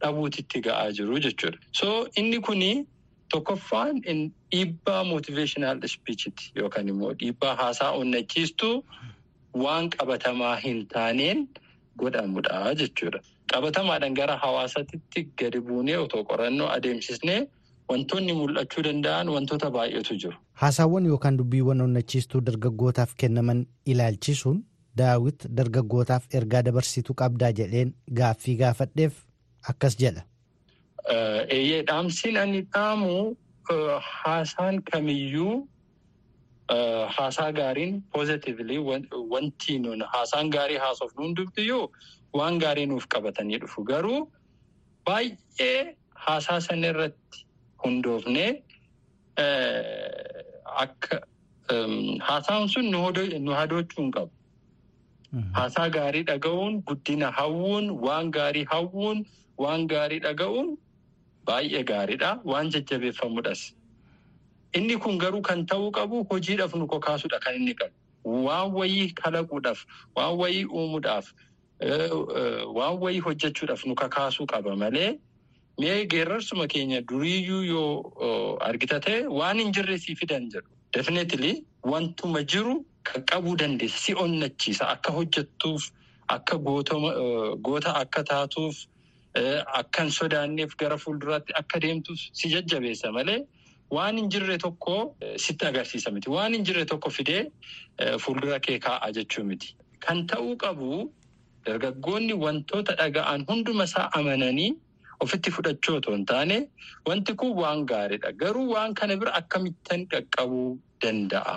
dhabuutitti 0.00 0.60
ga'aa 0.66 0.88
jiru 0.98 1.18
jechuudha. 1.26 1.58
So 1.80 2.08
inni 2.20 2.40
kuni 2.46 2.70
tokkoffaan 3.34 4.00
dhiibbaa 4.06 5.04
motiveeshinaal 5.10 5.84
ispiichiti 5.88 6.50
yookaan 6.60 6.88
immoo 6.92 7.12
dhiibbaa 7.20 7.54
haasaa 7.60 7.90
onnachiistuu 8.00 8.74
waan 9.64 9.90
qabatamaa 9.96 10.56
hin 10.64 10.80
taaneen 10.94 11.46
godhamudha 12.02 12.74
jechuudha. 12.82 13.20
Qabatamaadhaan 13.52 14.14
gara 14.18 14.36
hawaasaatti 14.44 15.22
gadi 15.40 15.60
buunee 15.70 15.96
otoo 16.04 16.24
qorannoo 16.30 16.68
adeemsisnee 16.76 17.40
wantoonni 17.92 18.32
mul'achuu 18.40 18.82
danda'an 18.88 19.28
wantoota 19.36 19.70
baay'eetu 19.76 20.16
jiru. 20.24 20.36
Haasaawwan 20.64 21.06
yookaan 21.12 21.36
dubbiiwwan 21.38 21.80
onnachiistuu 21.86 22.40
dargaggootaaf 22.50 23.14
kennaman 23.24 23.66
ilaalchisuun 23.94 24.60
daawit 25.00 25.46
dargaggootaaf 25.60 26.24
ergaa 26.40 26.62
dabarsituu 26.68 27.14
qabdaa 27.22 27.52
jedheen 27.60 27.94
gaaffii 28.20 28.56
gaafadheef 28.62 29.14
akkas 29.74 29.96
jedha. 30.04 30.22
Eeyyee 31.48 31.82
dhaamsiin 31.86 32.36
ani 32.36 32.60
dhaamu 32.74 33.36
haasaan 34.22 34.82
kamiyyuu 34.90 35.54
haasaa 37.16 37.52
gaariin 37.52 38.02
poozitivili 38.12 38.78
wanti 39.30 39.78
nuun 39.78 40.02
haasaan 40.12 40.48
gaarii 40.50 40.76
haasofnu 40.84 41.24
hundumtiyyuu 41.24 41.90
waan 42.38 42.58
gaarii 42.58 42.86
nuuf 42.86 43.06
qabatanii 43.14 43.58
dhufu 43.64 43.84
garuu 43.90 44.20
baay'ee 45.06 45.96
haasaa 46.26 46.60
sana 46.60 46.86
irratti 46.92 47.46
hundoofnee 47.84 48.50
akka 50.84 51.20
haasaan 52.28 52.68
sun 52.68 52.90
nu 52.90 53.52
hadoochuu 53.60 54.02
hin 54.02 54.10
qabu. 54.16 54.30
Haasaa 55.58 55.88
gaarii 55.98 56.22
dhaga'uun 56.30 56.82
guddina 56.88 57.30
hawwuun 57.38 57.90
waan 58.06 58.30
gaarii 58.38 58.64
hawwuun 58.72 59.24
waan 59.64 59.86
gaarii 59.92 60.20
dhaga'uun 60.26 60.74
baay'ee 61.50 61.82
gaariidha 61.92 62.32
waan 62.44 62.70
jajjabeeffamudhas. 62.74 63.62
Inni 64.80 64.96
kun 65.06 65.18
garuu 65.24 65.42
kan 65.48 65.66
ta'uu 65.66 65.90
qabu 65.98 66.24
hojiidhaaf 66.32 66.74
nu 66.82 66.86
kakaasuudha 66.94 67.40
kan 67.46 67.54
inni 67.60 67.74
qabu. 67.80 67.94
Waan 68.48 68.72
wayii 68.78 69.08
kalaquudhaaf, 69.22 69.80
waan 70.16 70.36
wayii 70.40 70.64
uumuudhaaf, 70.64 71.32
waan 72.76 72.98
wayii 73.04 73.20
hojjechuudhaaf 73.26 73.84
nu 73.86 73.94
kakaasuu 74.02 74.46
qaba 74.52 74.76
malee 74.84 75.08
mee 75.80 76.04
geerarsuma 76.06 76.66
keenya 76.68 77.00
duriiyyuu 77.08 77.62
yoo 77.64 78.58
argita 78.68 79.00
ta'e 79.00 79.26
waan 79.40 79.58
hin 79.58 79.72
jirre 79.72 79.98
sii 79.98 80.14
fidan 80.16 80.48
jedhu. 80.54 80.68
Definitely 80.96 81.52
wantuma 81.92 82.42
jiru 82.54 82.74
qaqqabuu 83.10 83.56
dandeessa. 83.58 83.98
Si 83.98 84.14
onnachiisa. 84.14 84.88
Akka 84.94 85.12
hojjettuuf, 85.12 85.88
akka 86.28 86.58
goota 86.58 87.94
akka 88.02 88.22
taatuuf, 88.24 88.76
akka 89.80 90.02
hin 90.02 90.10
sodaanneef 90.18 90.76
gara 90.76 90.98
fuulduraatti 90.98 91.52
akka 91.62 91.80
deemtuuf 91.80 92.20
si 92.32 92.48
jajjabeessa 92.54 93.12
malee. 93.12 93.40
Waan 93.90 94.16
hin 94.16 94.28
jirre 94.30 94.58
tokko 94.58 95.16
sitti 95.36 95.66
agarsiisa 95.66 96.10
miti. 96.12 96.30
Waan 96.30 96.52
hin 96.54 96.64
jirre 96.64 96.84
tokko 96.84 97.10
fidee 97.10 97.42
fuuldura 98.18 98.60
kee 98.60 98.78
kaa'a 98.78 99.10
jechuu 99.12 99.44
miti. 99.44 99.74
Kan 100.00 100.26
ta'uu 100.26 100.56
qabu 100.56 101.10
dargaggoonni 101.66 102.32
wantoota 102.44 102.94
dhaga'an 103.00 103.44
hunduma 103.48 103.84
isaa 103.84 104.08
amananii 104.20 104.72
ofitti 105.24 105.50
fudhachuu 105.56 105.94
otoo 106.00 106.14
hin 106.16 106.24
taane 106.32 106.56
wanti 107.08 107.34
kun 107.42 107.52
waan 107.62 107.84
gaariidha. 107.92 108.32
Garuu 108.42 108.66
waan 108.74 108.94
kana 109.00 109.16
bira 109.22 109.32
akkamittan 109.40 110.06
qaqqabuu 110.14 110.68
danda'a? 111.04 111.56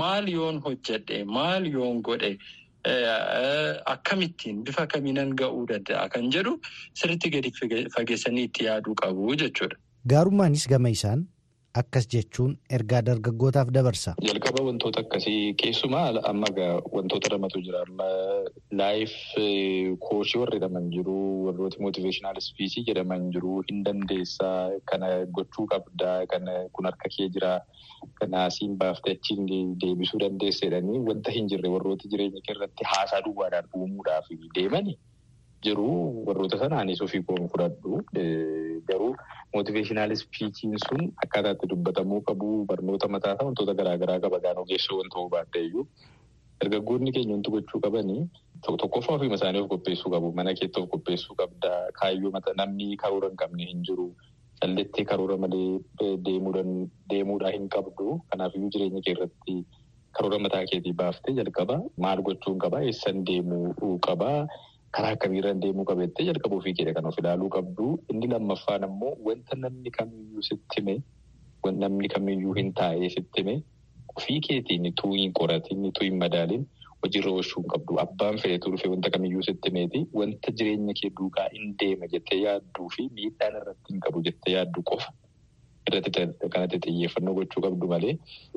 Maal 0.00 0.28
yoon 0.36 0.60
hojjedhe? 0.66 1.24
Maal 1.38 1.66
yoon 1.76 2.00
godhe? 2.08 2.32
Akkamittiin 3.94 4.62
bifa 4.66 4.86
kamiinan 4.94 5.34
ga'uu 5.42 5.66
danda'a 5.68 6.08
kan 6.14 6.30
jedhu 6.36 6.54
sirriitti 7.00 7.30
gadi 7.34 7.52
fageessanii 7.96 8.44
itti 8.50 8.64
yaaduu 8.68 8.94
qabu 9.02 9.34
jechuudha. 9.44 9.76
Gaarummaanis 10.12 10.66
gama 10.74 10.90
isaan 10.96 11.26
akkas 11.80 12.06
jechuun 12.12 12.56
ergaa 12.76 13.00
dargaggootaaf 13.08 13.70
dabarsa. 13.76 14.12
Jalqaba 14.28 14.64
wantoota 14.66 15.00
akkasii 15.04 15.54
keessumaa 15.62 16.20
amma 16.30 16.48
wantoota 16.96 17.30
lamatu 17.34 17.62
jira. 17.66 17.80
Laayif 18.80 19.14
kooshii 20.06 20.40
warri 20.42 20.58
jedhaman 20.58 20.90
jiru, 20.94 21.16
warrooti 21.46 21.80
mootiveeshinaal 21.84 22.36
ispiisii 22.42 22.84
jedhaman 22.88 23.30
jiru, 23.36 23.62
hin 23.70 23.82
dandeessaa, 23.86 24.70
kana 24.92 25.08
gochuu 25.38 25.66
qabdaa, 25.72 26.26
kana 26.34 26.58
kun 26.72 26.90
harka 26.90 27.08
kee 27.16 27.28
jira, 27.36 27.54
kana 28.20 28.44
asiin 28.50 28.76
baaftee 28.82 29.16
achiin 29.18 29.46
deebisuu 29.84 30.20
dandeessa 30.24 30.66
jedhanii 30.68 31.00
wanta 31.08 31.30
hin 31.38 31.48
jirre 31.54 31.68
warrooti 31.76 32.08
jireenya 32.12 32.44
irratti 32.54 32.84
haasaa 32.92 33.22
duwwaadhaan 33.28 33.68
uumuudhaaf 33.80 34.28
deemani. 34.58 34.98
Jiru 35.64 35.88
warroota 36.26 36.58
sanaanis 36.62 37.00
ofii 37.06 37.22
koon 37.28 37.48
fudhadhu. 37.52 38.00
Garuu 38.88 39.12
mootiveeshinaal 39.54 40.10
ispiichiin 40.16 40.74
sun 40.86 41.02
akkaataa 41.24 41.52
itti 41.56 41.68
dubbatamuu 41.72 42.20
qabu 42.30 42.48
barnoota 42.70 43.08
mataasaa 43.16 43.46
wantoota 43.48 43.74
garaagaraa 43.80 44.20
qaba. 44.24 44.38
Gaan 44.46 44.58
ogeessoo 44.64 44.98
wanta 45.02 45.18
hubaadha 45.22 45.58
iyyuu 45.66 45.84
dargaggoonni 46.60 47.12
keenya 47.14 47.34
wanti 47.36 47.50
gochuu 47.54 47.80
qabanii 47.84 48.22
tokkoffaa 48.66 49.14
ofii 49.18 49.30
isaanii 49.36 49.60
of 49.64 49.68
qopheessuu 49.74 50.10
qabu 50.14 50.28
mana 50.38 50.54
keetti 50.58 50.80
of 50.80 50.88
qopheessuu 50.94 51.34
qabda 51.40 51.70
kaayyoo 52.00 52.32
namni 52.60 52.96
karoora 53.02 53.28
hin 53.30 53.36
qabne 53.42 53.64
hin 53.70 53.80
jiru 53.88 54.06
callettee 54.60 55.04
karoora 55.12 55.36
malee 55.44 55.80
deemuudhaa 57.10 57.50
hin 57.56 57.68
qabdu. 57.76 58.20
Kanaafiyyuu 58.30 58.70
jireenya 58.74 59.00
kee 59.06 59.14
irratti 59.16 59.56
karoora 60.18 60.38
mataa 60.44 60.64
keetii 60.70 60.92
baaftee 61.02 61.34
jalqaba 61.40 61.80
maal 62.06 62.22
gochuun 62.28 62.58
qaba? 62.66 62.82
Eessan 62.90 63.24
deemuu 63.30 63.98
qaba. 64.08 64.30
Karaa 64.96 65.12
akkamiirra 65.16 65.52
deemuu 65.62 65.84
qabeettee 65.90 66.24
jalqaba 66.28 66.56
ofii 66.60 66.74
keedha 66.78 66.92
kan 66.96 67.06
of 67.10 67.18
ilaaluu 67.22 67.48
qabdu. 67.56 67.86
Inni 68.12 68.28
lammaffaan 68.32 68.84
ammoo 68.88 69.12
wanta 69.28 69.56
namni 69.64 69.90
kamiyyuu 69.98 70.42
sitti 70.48 70.80
hime, 70.80 70.96
namni 71.84 72.08
kamiyyuu 72.14 72.54
hin 72.58 72.72
taa'ee 72.80 73.08
sitti 73.16 73.40
hime, 73.42 73.54
ofii 74.18 74.40
keetiin 74.48 74.86
ituu 74.90 75.12
hin 75.14 75.32
qoratin, 75.40 75.84
ituu 75.90 76.04
hin 76.08 76.18
madaalin 76.24 76.66
hojiirra 77.04 77.30
oolchuu 77.36 77.62
hin 77.62 77.70
qabdu. 77.74 77.98
Abbaan 78.04 78.38
fedhetu 78.44 78.72
dhufee 78.74 78.90
wanta 78.94 79.10
kamiyyuu 79.16 79.42
sitti 79.48 79.70
himeeti. 79.72 80.00
Wanta 80.20 80.52
jireenya 80.60 80.94
kee 81.00 81.10
duukaa 81.20 81.48
hin 81.56 81.72
deema 81.82 82.10
jettee 82.14 82.40
yaadduu 82.44 82.88
fi 82.96 83.08
miidhaan 83.16 83.56
irratti 83.62 83.92
hin 83.94 84.00
qabu 84.06 84.22
jettee 84.28 84.54
yaaddu 84.58 84.84
qofa. 84.92 85.10
Irratti 85.88 86.10
kanatti 86.54 86.78
xiyyeeffannoo 86.84 87.34
gochuu 87.40 87.62
qabdu 87.64 87.88
malee 87.96 88.12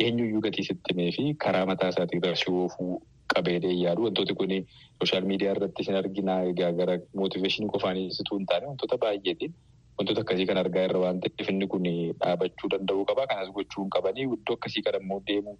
eenyuyyuu 0.05 0.41
gatii 0.49 0.65
sitti 0.67 0.93
himee 0.93 1.11
fi 1.15 1.23
karaa 1.45 1.65
mataa 1.71 1.89
isaatii 1.95 2.19
irra 2.21 2.35
si 2.41 2.51
oofuu 2.51 2.93
qabeedee 3.33 3.73
yaadu 3.83 4.03
wantooti 4.07 4.33
kun 4.41 4.51
sooshaal 4.99 5.25
miidiyaa 5.31 5.55
irratti 5.57 5.81
isin 5.85 5.95
arginaa 6.01 6.41
egaa 6.51 6.71
gara 6.81 6.97
mootiveeshinii 7.21 7.69
qofaaniisituu 7.75 8.37
hin 8.41 8.45
taane 8.51 8.67
wantoota 8.71 8.97
baay'eetiin 9.05 9.53
wantoota 9.99 10.21
akkasii 10.25 10.45
kan 10.51 10.57
argaa 10.63 10.83
irra 10.89 10.99
waan 11.05 11.19
ta'eef 11.25 11.49
inni 11.53 11.67
kun 11.73 11.83
dhaabachuu 12.21 12.69
danda'uu 12.75 13.05
qaba 13.11 13.27
kanas 13.31 13.49
gochuu 13.57 13.83
hin 13.83 13.89
qabanii 13.97 14.27
iddoo 14.37 14.55
akkasii 14.59 14.83
kan 14.87 14.99
immoo 15.01 15.21
deemuu 15.29 15.55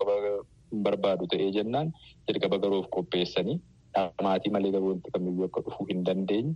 barbaadu 0.88 1.28
ta'ee 1.34 1.52
jennaan 1.58 1.92
jalqaba 2.28 2.58
garuu 2.66 2.80
of 2.84 2.90
qopheessanii 2.96 3.58
maatii 4.28 4.52
malee 4.56 4.72
garuu 4.78 4.90
wanti 4.94 5.12
kamiyyuu 5.18 5.46
akka 5.50 5.62
dhufuu 5.68 5.86
hin 5.92 6.04
dandeenye 6.10 6.54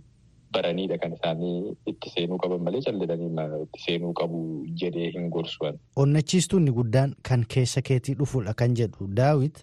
baraniidha 0.56 0.98
kan 1.02 1.12
isaanii 1.16 1.72
itti 1.92 2.10
seenuu 2.14 2.38
qaban 2.44 2.62
malee 2.68 2.82
callisanii 2.86 3.30
itti 3.64 3.80
seenuu 3.86 4.12
qabu 4.20 4.40
jedhee 4.82 5.10
hin 5.16 5.28
gorsuwan. 5.36 5.76
Onnachiistuun 6.04 6.70
guddaan 6.78 7.14
kan 7.28 7.44
keessa 7.54 7.82
keetii 7.90 8.14
dhufuudha 8.22 8.54
kan 8.62 8.74
jedhu 8.80 9.06
daawit. 9.20 9.60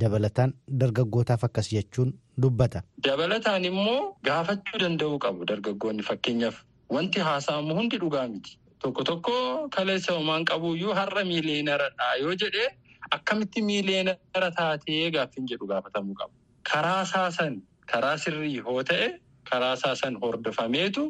Dabalataan 0.00 0.52
dargaggootaaf 0.80 1.44
akkas 1.44 1.68
jechuun 1.72 2.12
dubbata. 2.42 2.82
Dabalataan 3.06 3.64
immoo 3.70 4.16
gaafachuu 4.24 4.78
danda'uu 4.82 5.18
qabu 5.24 5.44
dargaggoonni 5.50 6.02
fakkeenyaaf 6.10 6.60
wanti 6.96 7.20
haasa'amu 7.28 7.74
hundi 7.78 7.98
dhugaa 8.04 8.26
miti. 8.28 8.56
Tokko 8.82 9.04
tokko 9.04 9.32
kaleessa 9.76 10.12
homaan 10.18 10.44
qabuyyuu 10.50 10.94
har'a 10.98 11.24
miileenaradha 11.30 12.14
yoo 12.22 12.34
jedhee 12.44 12.68
akkamitti 13.16 13.62
miileenara 13.62 14.50
taatee 14.60 15.10
gaaffiin 15.16 15.48
jedhu 15.52 15.66
gaafatamuu 15.72 16.14
qabu. 16.14 16.32
Karaa 16.72 17.04
saasan 17.04 17.60
karaa 17.92 18.16
sirrii 18.24 18.56
yoo 18.56 18.82
ta'e 18.92 19.10
karaa 19.50 19.76
saasan 19.76 20.16
hordofameetu 20.22 21.04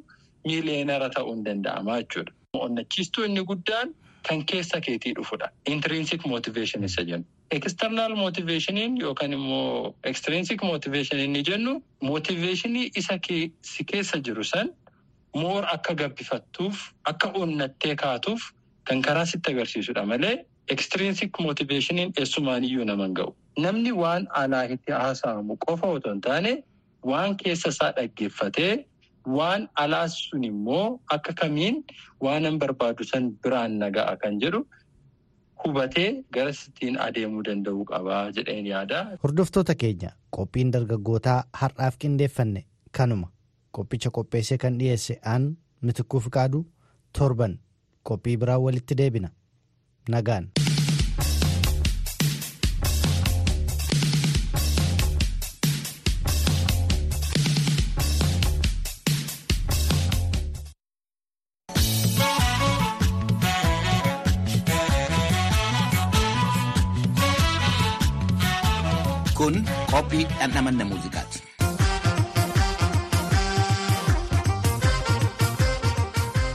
miileenara 0.47 1.09
ta'uu 1.16 1.35
hin 1.35 1.44
danda'ama 1.44 2.00
jechuudha. 2.02 2.32
Onnachiistuu 2.66 3.25
inni 3.25 3.44
guddaan 3.52 3.94
kan 4.28 4.44
keessa 4.44 4.80
keetii 4.80 5.12
dhufudha. 5.18 5.48
Intrinsic 5.66 6.26
motivation 6.26 6.84
isa 6.84 7.02
jennu. 7.04 7.24
External 7.50 8.14
motivationiin 8.16 8.96
yookaan 9.00 9.32
immoo 9.32 9.94
extrinsic 10.04 10.62
motivation 10.62 11.20
inni 11.20 11.42
jennu 11.48 11.82
motivationii 12.00 12.90
isa 12.96 13.18
si 13.62 13.84
keessa 13.84 14.18
jiru 14.18 14.44
san 14.44 14.70
moor 15.34 15.64
akka 15.72 15.94
gabbifattuuf 15.94 16.76
akka 17.04 17.28
onnattee 17.34 17.96
kaatuuf 17.96 18.42
kan 18.84 19.02
karaa 19.02 19.26
sitti 19.26 19.50
agarsiisudha 19.52 20.04
malee 20.06 20.44
ekstirinsik 20.68 21.38
mootiveeshiniin 21.40 22.12
eessumaaniyyuu 22.20 22.84
nama 22.84 23.04
hin 23.04 23.14
ga'u. 23.14 23.34
Namni 23.58 23.92
waan 23.92 24.26
alaa 24.42 24.62
itti 24.74 24.92
haasa'amu 24.92 25.56
qofa 25.66 25.86
otoo 25.86 26.12
hin 26.12 26.20
taane 26.20 26.52
waan 27.12 27.36
keessa 27.36 27.68
isaa 27.74 27.92
dhaggeeffatee 27.96 28.84
waan 29.26 29.68
alaas 29.74 30.12
sun 30.28 30.44
immoo 30.44 31.00
akka 31.16 31.32
kamiin 31.40 31.82
waanan 32.26 32.58
barbaadu 32.58 33.04
san 33.04 33.30
biraan 33.42 33.78
naga'a 33.82 34.16
kan 34.22 34.38
jedhu 34.44 34.60
hubatee 35.64 36.24
gara 36.36 36.52
sittiin 36.52 36.96
adeemuu 37.06 37.42
danda'uu 37.48 37.84
qabaa 37.90 38.22
jedheen 38.36 38.66
yaada. 38.66 39.00
Hordoftoota 39.24 39.74
keenya 39.74 40.10
qophiin 40.36 40.70
dargaggootaa 40.76 41.40
har'aaf 41.62 41.98
qindeeffanne 42.04 42.64
kanuma 42.98 43.28
qophicha 43.78 44.10
qopheessee 44.18 44.58
kan 44.64 44.78
dhiyeesse 44.78 45.18
aan 45.34 45.50
mitikkuuf 45.82 46.28
qaadu 46.38 46.64
torban 47.18 47.58
qophii 48.10 48.36
biraan 48.44 48.62
walitti 48.62 48.94
deebina 49.02 49.30
nagaan. 50.08 50.48
Qophii 70.20 70.38
dhandhamanna 70.40 70.84
muuziqaati. 70.84 71.38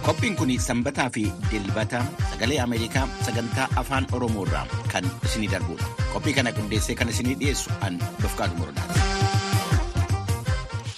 Qophiin 0.06 0.36
kun 0.38 0.50
sanbataa 0.60 1.10
fi 1.10 1.24
dilbata 1.52 2.04
sagalee 2.32 2.60
Ameerikaa 2.62 3.08
sagantaa 3.26 3.68
afaan 3.76 4.06
Oromoo 4.12 4.46
irraa 4.46 4.66
kan 4.92 5.06
isinii 5.26 5.50
darbudha. 5.52 5.86
Qophii 6.14 6.34
kana 6.34 6.52
qindeessee 6.52 6.96
kan 6.96 7.10
isinii 7.10 7.36
dhiyeessu 7.40 7.70
an 7.82 7.98
Dofqaadu 8.22 8.56
Morodaati. 8.62 9.00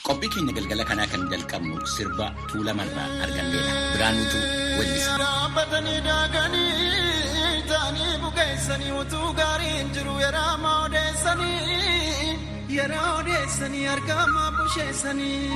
Qophii 0.04 0.30
keenya 0.34 0.54
galgala 0.60 0.84
kanaa 0.92 1.08
kan 1.08 1.24
jalqabnu 1.32 1.86
sirba 1.96 2.32
tuulamarraa 2.52 3.08
arganneedha. 3.24 3.74
Biraanuutu 3.94 4.38
weellisa. 4.80 5.12
Taanii 7.68 8.18
bukeessanii 8.24 8.92
utuu 9.00 9.34
gaariin 9.36 9.90
jiru 9.96 10.14
yeroo 10.20 10.76
odeessanii 10.86 12.47
yeroo 12.76 13.10
odeessanii 13.20 13.88
argama 13.94 14.44
busheessanii. 14.58 15.52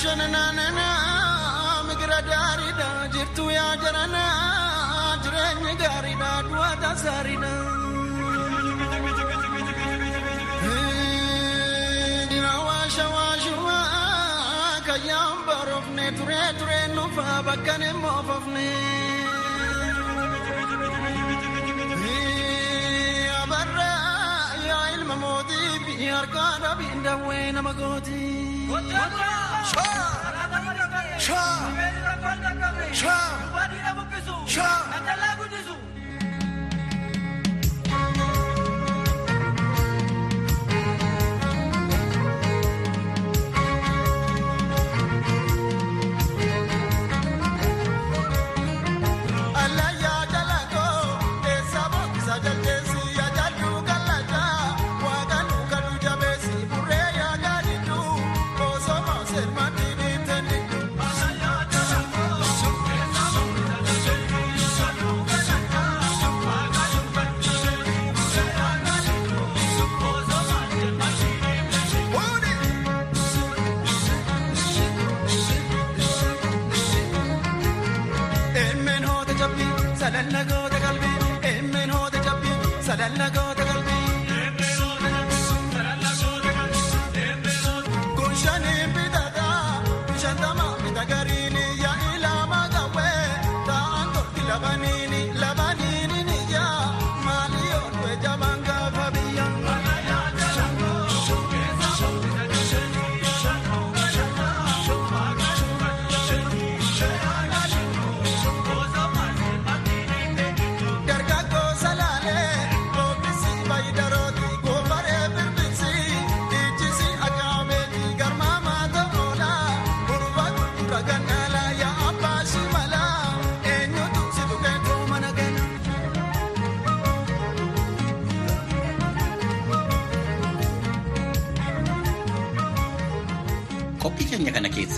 Shananaanana 0.00 0.86
migira 1.88 2.18
gaariidha 2.28 2.88
jirtu 3.14 3.44
yaa 3.56 3.72
jarana 3.84 4.24
jireenyi 5.24 5.74
gaariidha 5.82 6.30
du'a 6.50 6.70
tasaariidha. 6.82 7.52
Waasha 12.68 13.06
waashumaa 13.14 14.80
kayyaan 14.86 15.38
barofne 15.46 16.06
ture 16.18 16.42
ture 16.58 16.80
nufa 16.94 17.26
bakka 17.46 17.74
ne 17.82 17.90
moofofne. 18.02 18.68
Ilma 25.08 25.16
mootii 25.20 25.78
fi 25.84 26.06
harkaa 26.06 26.50
dhabiin 26.62 27.04
dawwee 27.04 27.52
nama 27.52 27.72
gooti. 27.80 28.20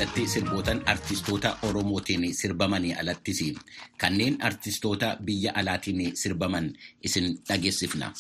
Keessatti 0.01 0.27
sirbootaan 0.29 0.81
artistoota 0.87 1.57
Oromootiin 1.63 2.35
sirbamanii 2.35 2.95
alattis 2.95 3.41
kanneen 3.99 4.37
artistoota 4.43 5.17
biyya 5.25 5.53
alaatiin 5.55 6.17
sirbaman 6.17 6.73
isin 7.05 7.39
dhageessifna. 7.49 8.13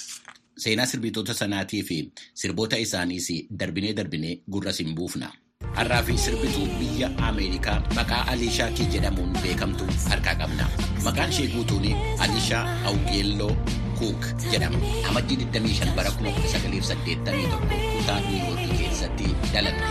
Seenaa 0.58 0.86
sirbitoota 0.86 1.34
sanaatii 1.34 1.82
fi 1.82 2.12
sirboota 2.34 2.76
isaaniis 2.76 3.28
darbinee 3.58 3.96
darbinee 3.96 4.36
gurra 4.52 4.72
siin 4.72 4.94
buufna. 4.94 5.32
Har'aa 5.74 6.02
fi 6.02 6.18
sirbituu 6.18 6.66
biyya 6.78 7.10
Ameerikaa 7.18 7.80
maqaa 7.94 8.24
Aliishaa 8.30 8.70
Kii 8.70 8.86
jedhamuun 8.92 9.32
beekamtu 9.42 9.84
harkaa 10.08 10.34
qabna. 10.34 10.68
Maqaan 11.04 11.30
ishee 11.30 11.46
guutuun 11.48 11.84
Aliishaa 12.18 12.64
Awugeelloo 12.84 13.56
Kuuk 14.00 14.22
jedhama. 14.50 14.78
Amajjii 15.08 15.36
25 15.52 15.92
bara 15.96 16.08
1981 16.08 17.60
kutaa 17.96 18.20
Niiwuorkii 18.24 18.76
keessatti 18.80 19.26
dhalatte. 19.52 19.84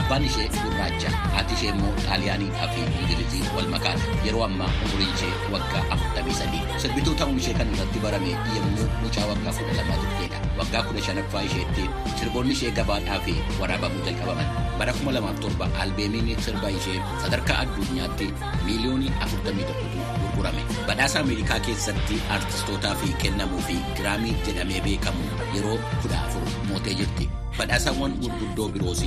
Abbaan 0.00 0.24
ishee 0.28 0.46
gurraacha, 0.54 1.10
haati 1.34 1.54
ishee 1.58 1.70
immoo 1.74 1.92
xaaliyaaniidhaa 2.06 2.68
fi 2.74 2.80
ingilizii 3.02 3.42
wal 3.56 3.68
makaadha. 3.74 4.14
Yeroo 4.26 4.44
ammaa 4.46 4.70
umuriin 4.86 5.10
ishee 5.16 5.32
waggaa 5.54 5.82
43. 5.96 6.78
Sirbituu 6.84 7.14
ta'uun 7.22 7.38
ishee 7.42 7.54
kan 7.58 7.74
irratti 7.74 7.98
barame 8.06 8.30
yommuu 8.56 8.86
mucaa 9.02 9.26
waggaa 9.32 9.52
12 9.62 9.98
turteedha. 10.04 10.38
Waggaa 10.58 10.82
15ffaa 10.88 11.42
isheetti 11.48 11.84
sirboonni 12.20 12.52
ishee 12.56 12.70
gabaadhaa 12.78 13.20
fi 13.26 13.34
waraabamuu 13.60 14.04
jalqabaman. 14.06 14.46
Bara 14.78 14.92
2007 14.92 15.68
albeemiin 15.84 16.40
sirba 16.48 16.68
ishee 16.78 16.98
sadarkaa 17.22 17.58
addunyaatti 17.64 18.28
miiliyoonii 18.64 19.12
41tu 19.20 19.74
gurgurame. 20.20 20.62
Badhaasa 20.86 21.20
Ameerikaa 21.20 21.60
keessatti 21.60 22.20
artistootaa 22.38 22.94
fi 23.02 23.12
kennamuu 23.24 23.60
fi 23.68 23.76
giraamii 23.96 24.34
jedhamee 24.46 24.80
beekamu 24.88 25.24
yeroo 25.54 25.78
14 26.08 26.68
mootee 26.70 26.94
jirti. 27.02 27.28
Badhaasawwan 27.58 28.12
gurguddoo 28.22 28.68
biroos 28.68 29.02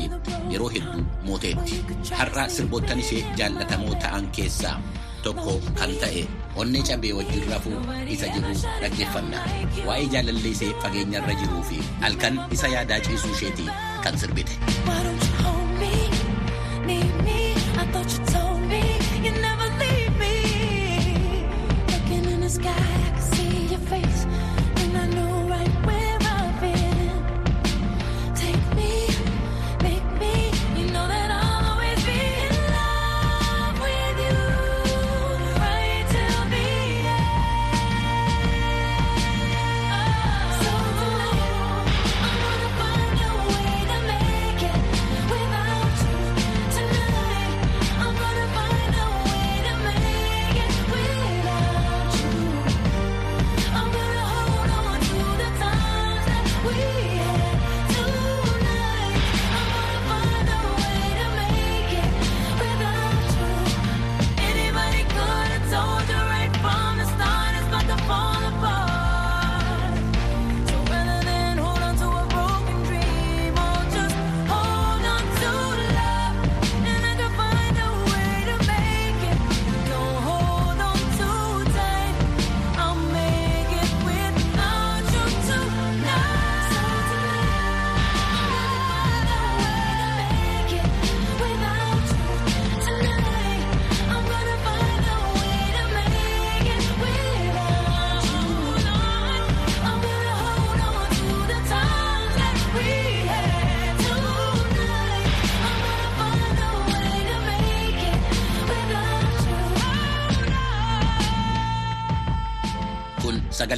yeroo 0.51 0.69
hedduu 0.75 1.03
mooteetti. 1.25 1.83
Har'a 2.21 2.47
sirboottan 2.49 2.99
ishee 2.99 3.25
jaallatamoo 3.41 3.95
ta'an 4.05 4.27
keessaa 4.37 4.77
tokko 5.23 5.53
kan 5.79 5.91
ta'e 6.01 6.23
onnee 6.55 6.83
cabee 6.89 7.13
wajjin 7.19 7.45
rafuu 7.51 7.79
isa 8.15 8.27
jiru 8.35 8.53
dhaggeeffanna. 8.81 9.37
Waa'ee 9.87 10.07
jaalallee 10.15 10.51
ishee 10.55 10.71
fageenyarra 10.83 11.33
jiruu 11.41 11.63
fi 11.71 11.77
halkan 12.05 12.39
isa 12.57 12.67
yaadaa 12.75 12.99
ciisuu 13.09 13.33
isheetii 13.37 13.69
kan 14.03 14.17
sirbite. 14.17 14.55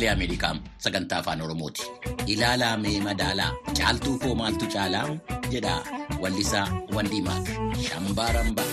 Sagalee 0.02 0.14
Ameerikaa 0.14 0.56
sagantaa 0.78 1.20
afaan 1.20 1.42
Oromooti. 1.46 1.84
Ilaalaa 2.34 2.78
mee 2.78 3.00
madaalaa 3.08 3.52
caaltuu 3.78 4.18
koo 4.20 4.36
maaltu 4.36 4.66
caalaa 4.74 5.06
jedha 5.52 5.76
wallisaa 6.22 6.68
Wandimaak 6.96 7.46
Shambaarambaa. 7.86 8.70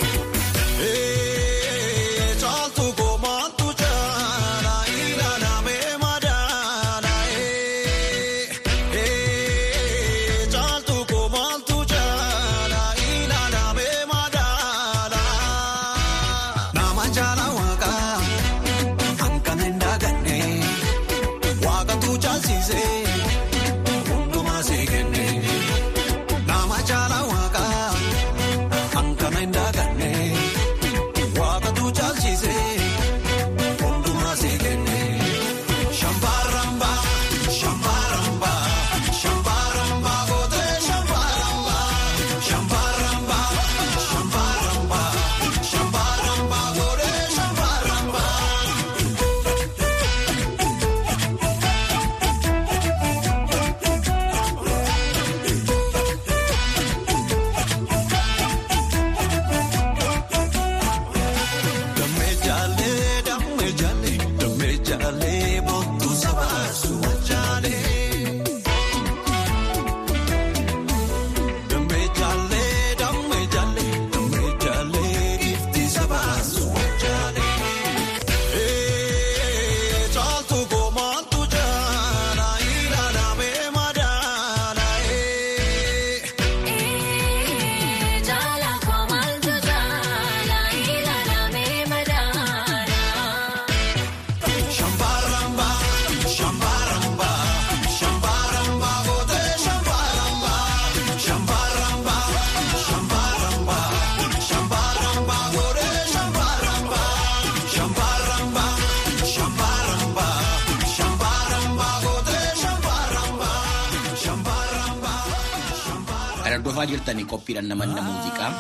Kan 116.48 116.56
hordofaa 116.64 116.87
jirtanii 116.88 117.26
qophiidhaan 117.30 117.66
namanna 117.68 118.00
muuziqaa 118.04 118.50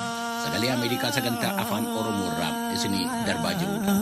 sagalee 0.44 0.70
Ameerikaa 0.76 1.08
sagantaa 1.16 1.52
afaan 1.62 1.86
Oromoo 1.98 2.26
irraa 2.32 2.50
isinii 2.76 3.04
darbaa 3.26 3.52
jirudha. 3.60 3.94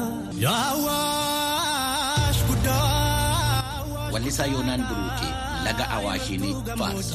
Wallisaa 4.13 4.47
Yoonaan 4.55 4.83
Buruuqee 4.89 5.31
laga 5.67 5.85
Awaashiin 5.99 6.45
faarsa. 6.81 7.15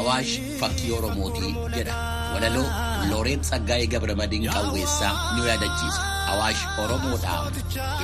Awaash 0.00 0.34
fakkii 0.60 0.92
Oromootii 0.98 1.52
jedha. 1.76 1.94
Walaloo 2.34 2.68
Looreet 3.10 3.40
Tsaggaayee 3.48 3.88
Gabramadiin 3.94 4.44
Qawweessaa 4.52 5.14
ni 5.36 5.48
yaadachiisa. 5.48 6.02
Awaash 6.34 6.62
Oromoodhaaf 6.84 7.46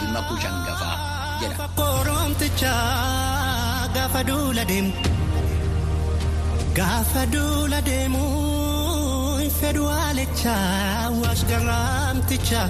ilma 0.03 0.21
kushangafaa 0.31 0.97
jedha. 1.45 1.69
Gaafa 6.77 7.23
duula 7.33 7.81
deemu 7.89 8.25
haalechaa 9.91 10.57
awwaash 11.07 11.43
garraamtichaa 11.51 12.67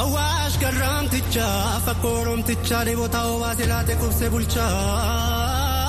awwaash 0.00 0.56
garraamtichaa 0.62 1.80
fakka 1.86 2.08
oromtichaa 2.20 2.82
dheebota 2.88 3.20
obaase 3.32 3.64
laate 3.72 3.94
qubsee 4.02 4.30
bulchaa 4.34 4.70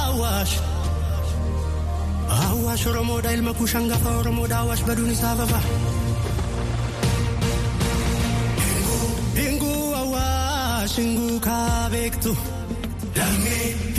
awwaash 0.07 0.55
awwaash 2.47 2.85
oromoodha 2.91 3.29
ilma 3.37 3.53
kushangafa 3.59 4.09
oromoodha 4.21 4.57
awwaash 4.63 4.83
baduun 4.89 5.11
isaa 5.15 5.35
bafa. 5.41 5.59
Inguu 9.45 9.85
awwaash 10.01 10.97
inguu 11.05 11.39
kaa 11.47 11.89
beektu. 11.95 12.31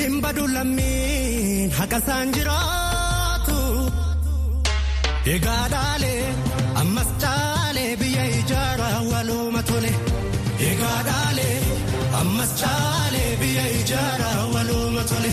Hin 0.02 0.14
badu 0.26 0.44
lammiin 0.56 1.70
haqa 1.80 1.98
isaan 2.04 2.28
jiraatu. 2.36 2.87
Egaa 5.34 5.64
dhaalee 5.72 6.22
ammas 6.82 7.10
caalee 7.22 7.92
biyya 8.00 8.24
ijaara 8.40 8.88
waluuma 9.10 9.62
tole. 9.70 9.92
Egaa 10.70 10.98
dhaalee 11.08 11.56
ammas 12.20 12.52
caalee 12.62 13.30
biyya 13.40 13.64
ijaara 13.80 14.30
waluuma 14.54 15.02
tole. 15.10 15.32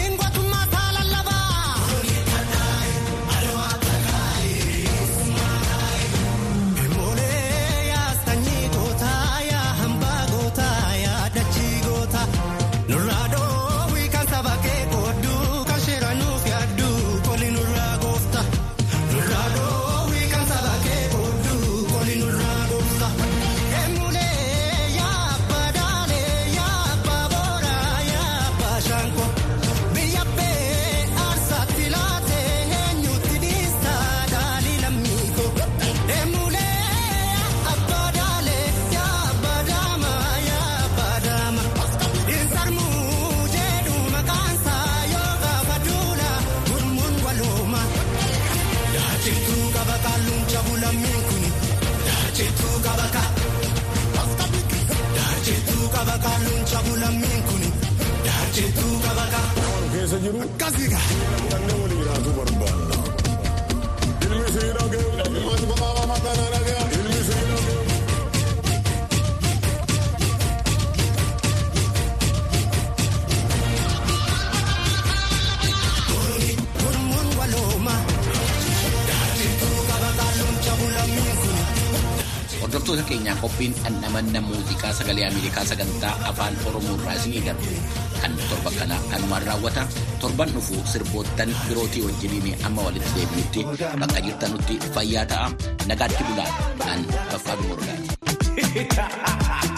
qophiin 83.61 83.83
dhandhamanna 83.83 84.41
muuziqaa 84.41 84.93
sagalee 84.93 85.25
Ameerikaa 85.27 85.65
sagantaa 85.65 86.13
afaan 86.29 86.57
Oromoo 86.65 86.95
irraa 86.97 87.13
isinii 87.19 87.43
darbu 87.45 87.75
kan 88.21 88.33
torba 88.49 88.71
kana 88.79 88.97
kanumaan 89.11 89.45
raawwata. 89.49 89.83
Torban 90.23 90.49
dhufu 90.55 90.81
sirboottan 90.93 91.53
birootii 91.67 92.01
wajjiniin 92.05 92.65
amma 92.65 92.87
walitti 92.87 93.13
deebinutti 93.17 93.65
bakka 93.99 94.25
jirtanutti 94.25 94.79
fayyaa 94.97 95.25
ta'a. 95.35 95.53
Nagaatti 95.93 96.23
bulaa 96.31 96.49
kan 96.81 97.05
baffaa 97.31 97.55
Dumurgaati. 97.61 98.09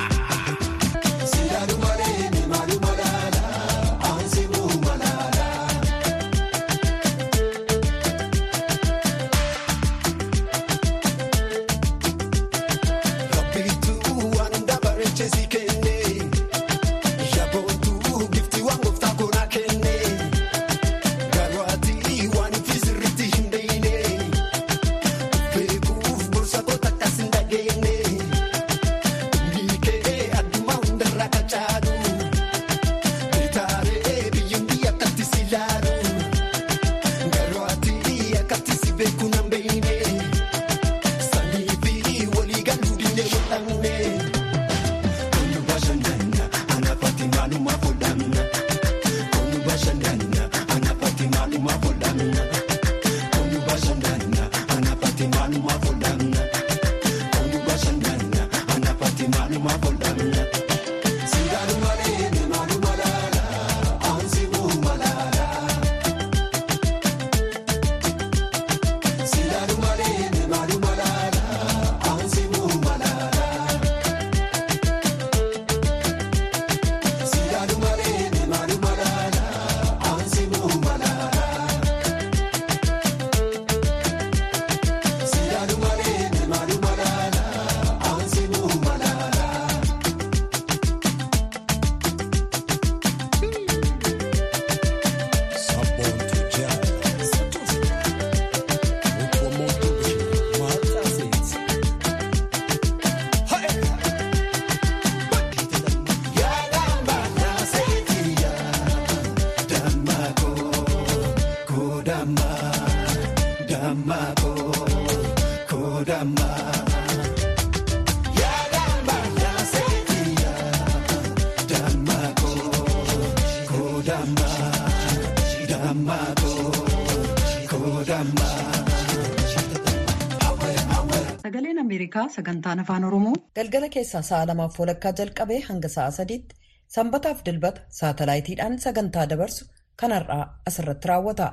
sagantaan 132.35 132.79
afaan 132.83 133.03
Oromoo 133.09 133.33
galgala 133.57 133.89
keessaa 133.95 134.21
sa'a 134.29 134.47
lamaaf 134.49 134.79
walakkaa 134.81 135.13
jalqabee 135.19 135.59
hanga 135.69 135.89
sa'a 135.95 136.11
sadiitti 136.19 136.55
sanbataaf 136.95 137.39
dilbata 137.47 137.81
saatalaayitiidhaan 137.99 138.79
sagantaa 138.85 139.25
dabarsu 139.33 139.65
kan 139.99 140.11
har'aa 140.17 140.43
asirratti 140.71 141.07
raawwata. 141.11 141.47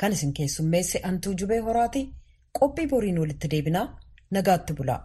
Kan 0.00 0.12
isin 0.16 0.32
keessummeesse 0.38 1.00
Antuu 1.10 1.32
Jubee 1.40 1.60
Horaatii 1.68 2.04
qophii 2.60 2.88
boriin 2.92 3.18
walitti 3.22 3.50
deebinaa 3.54 3.86
nagaatti 4.36 4.72
bulaa. 4.80 5.00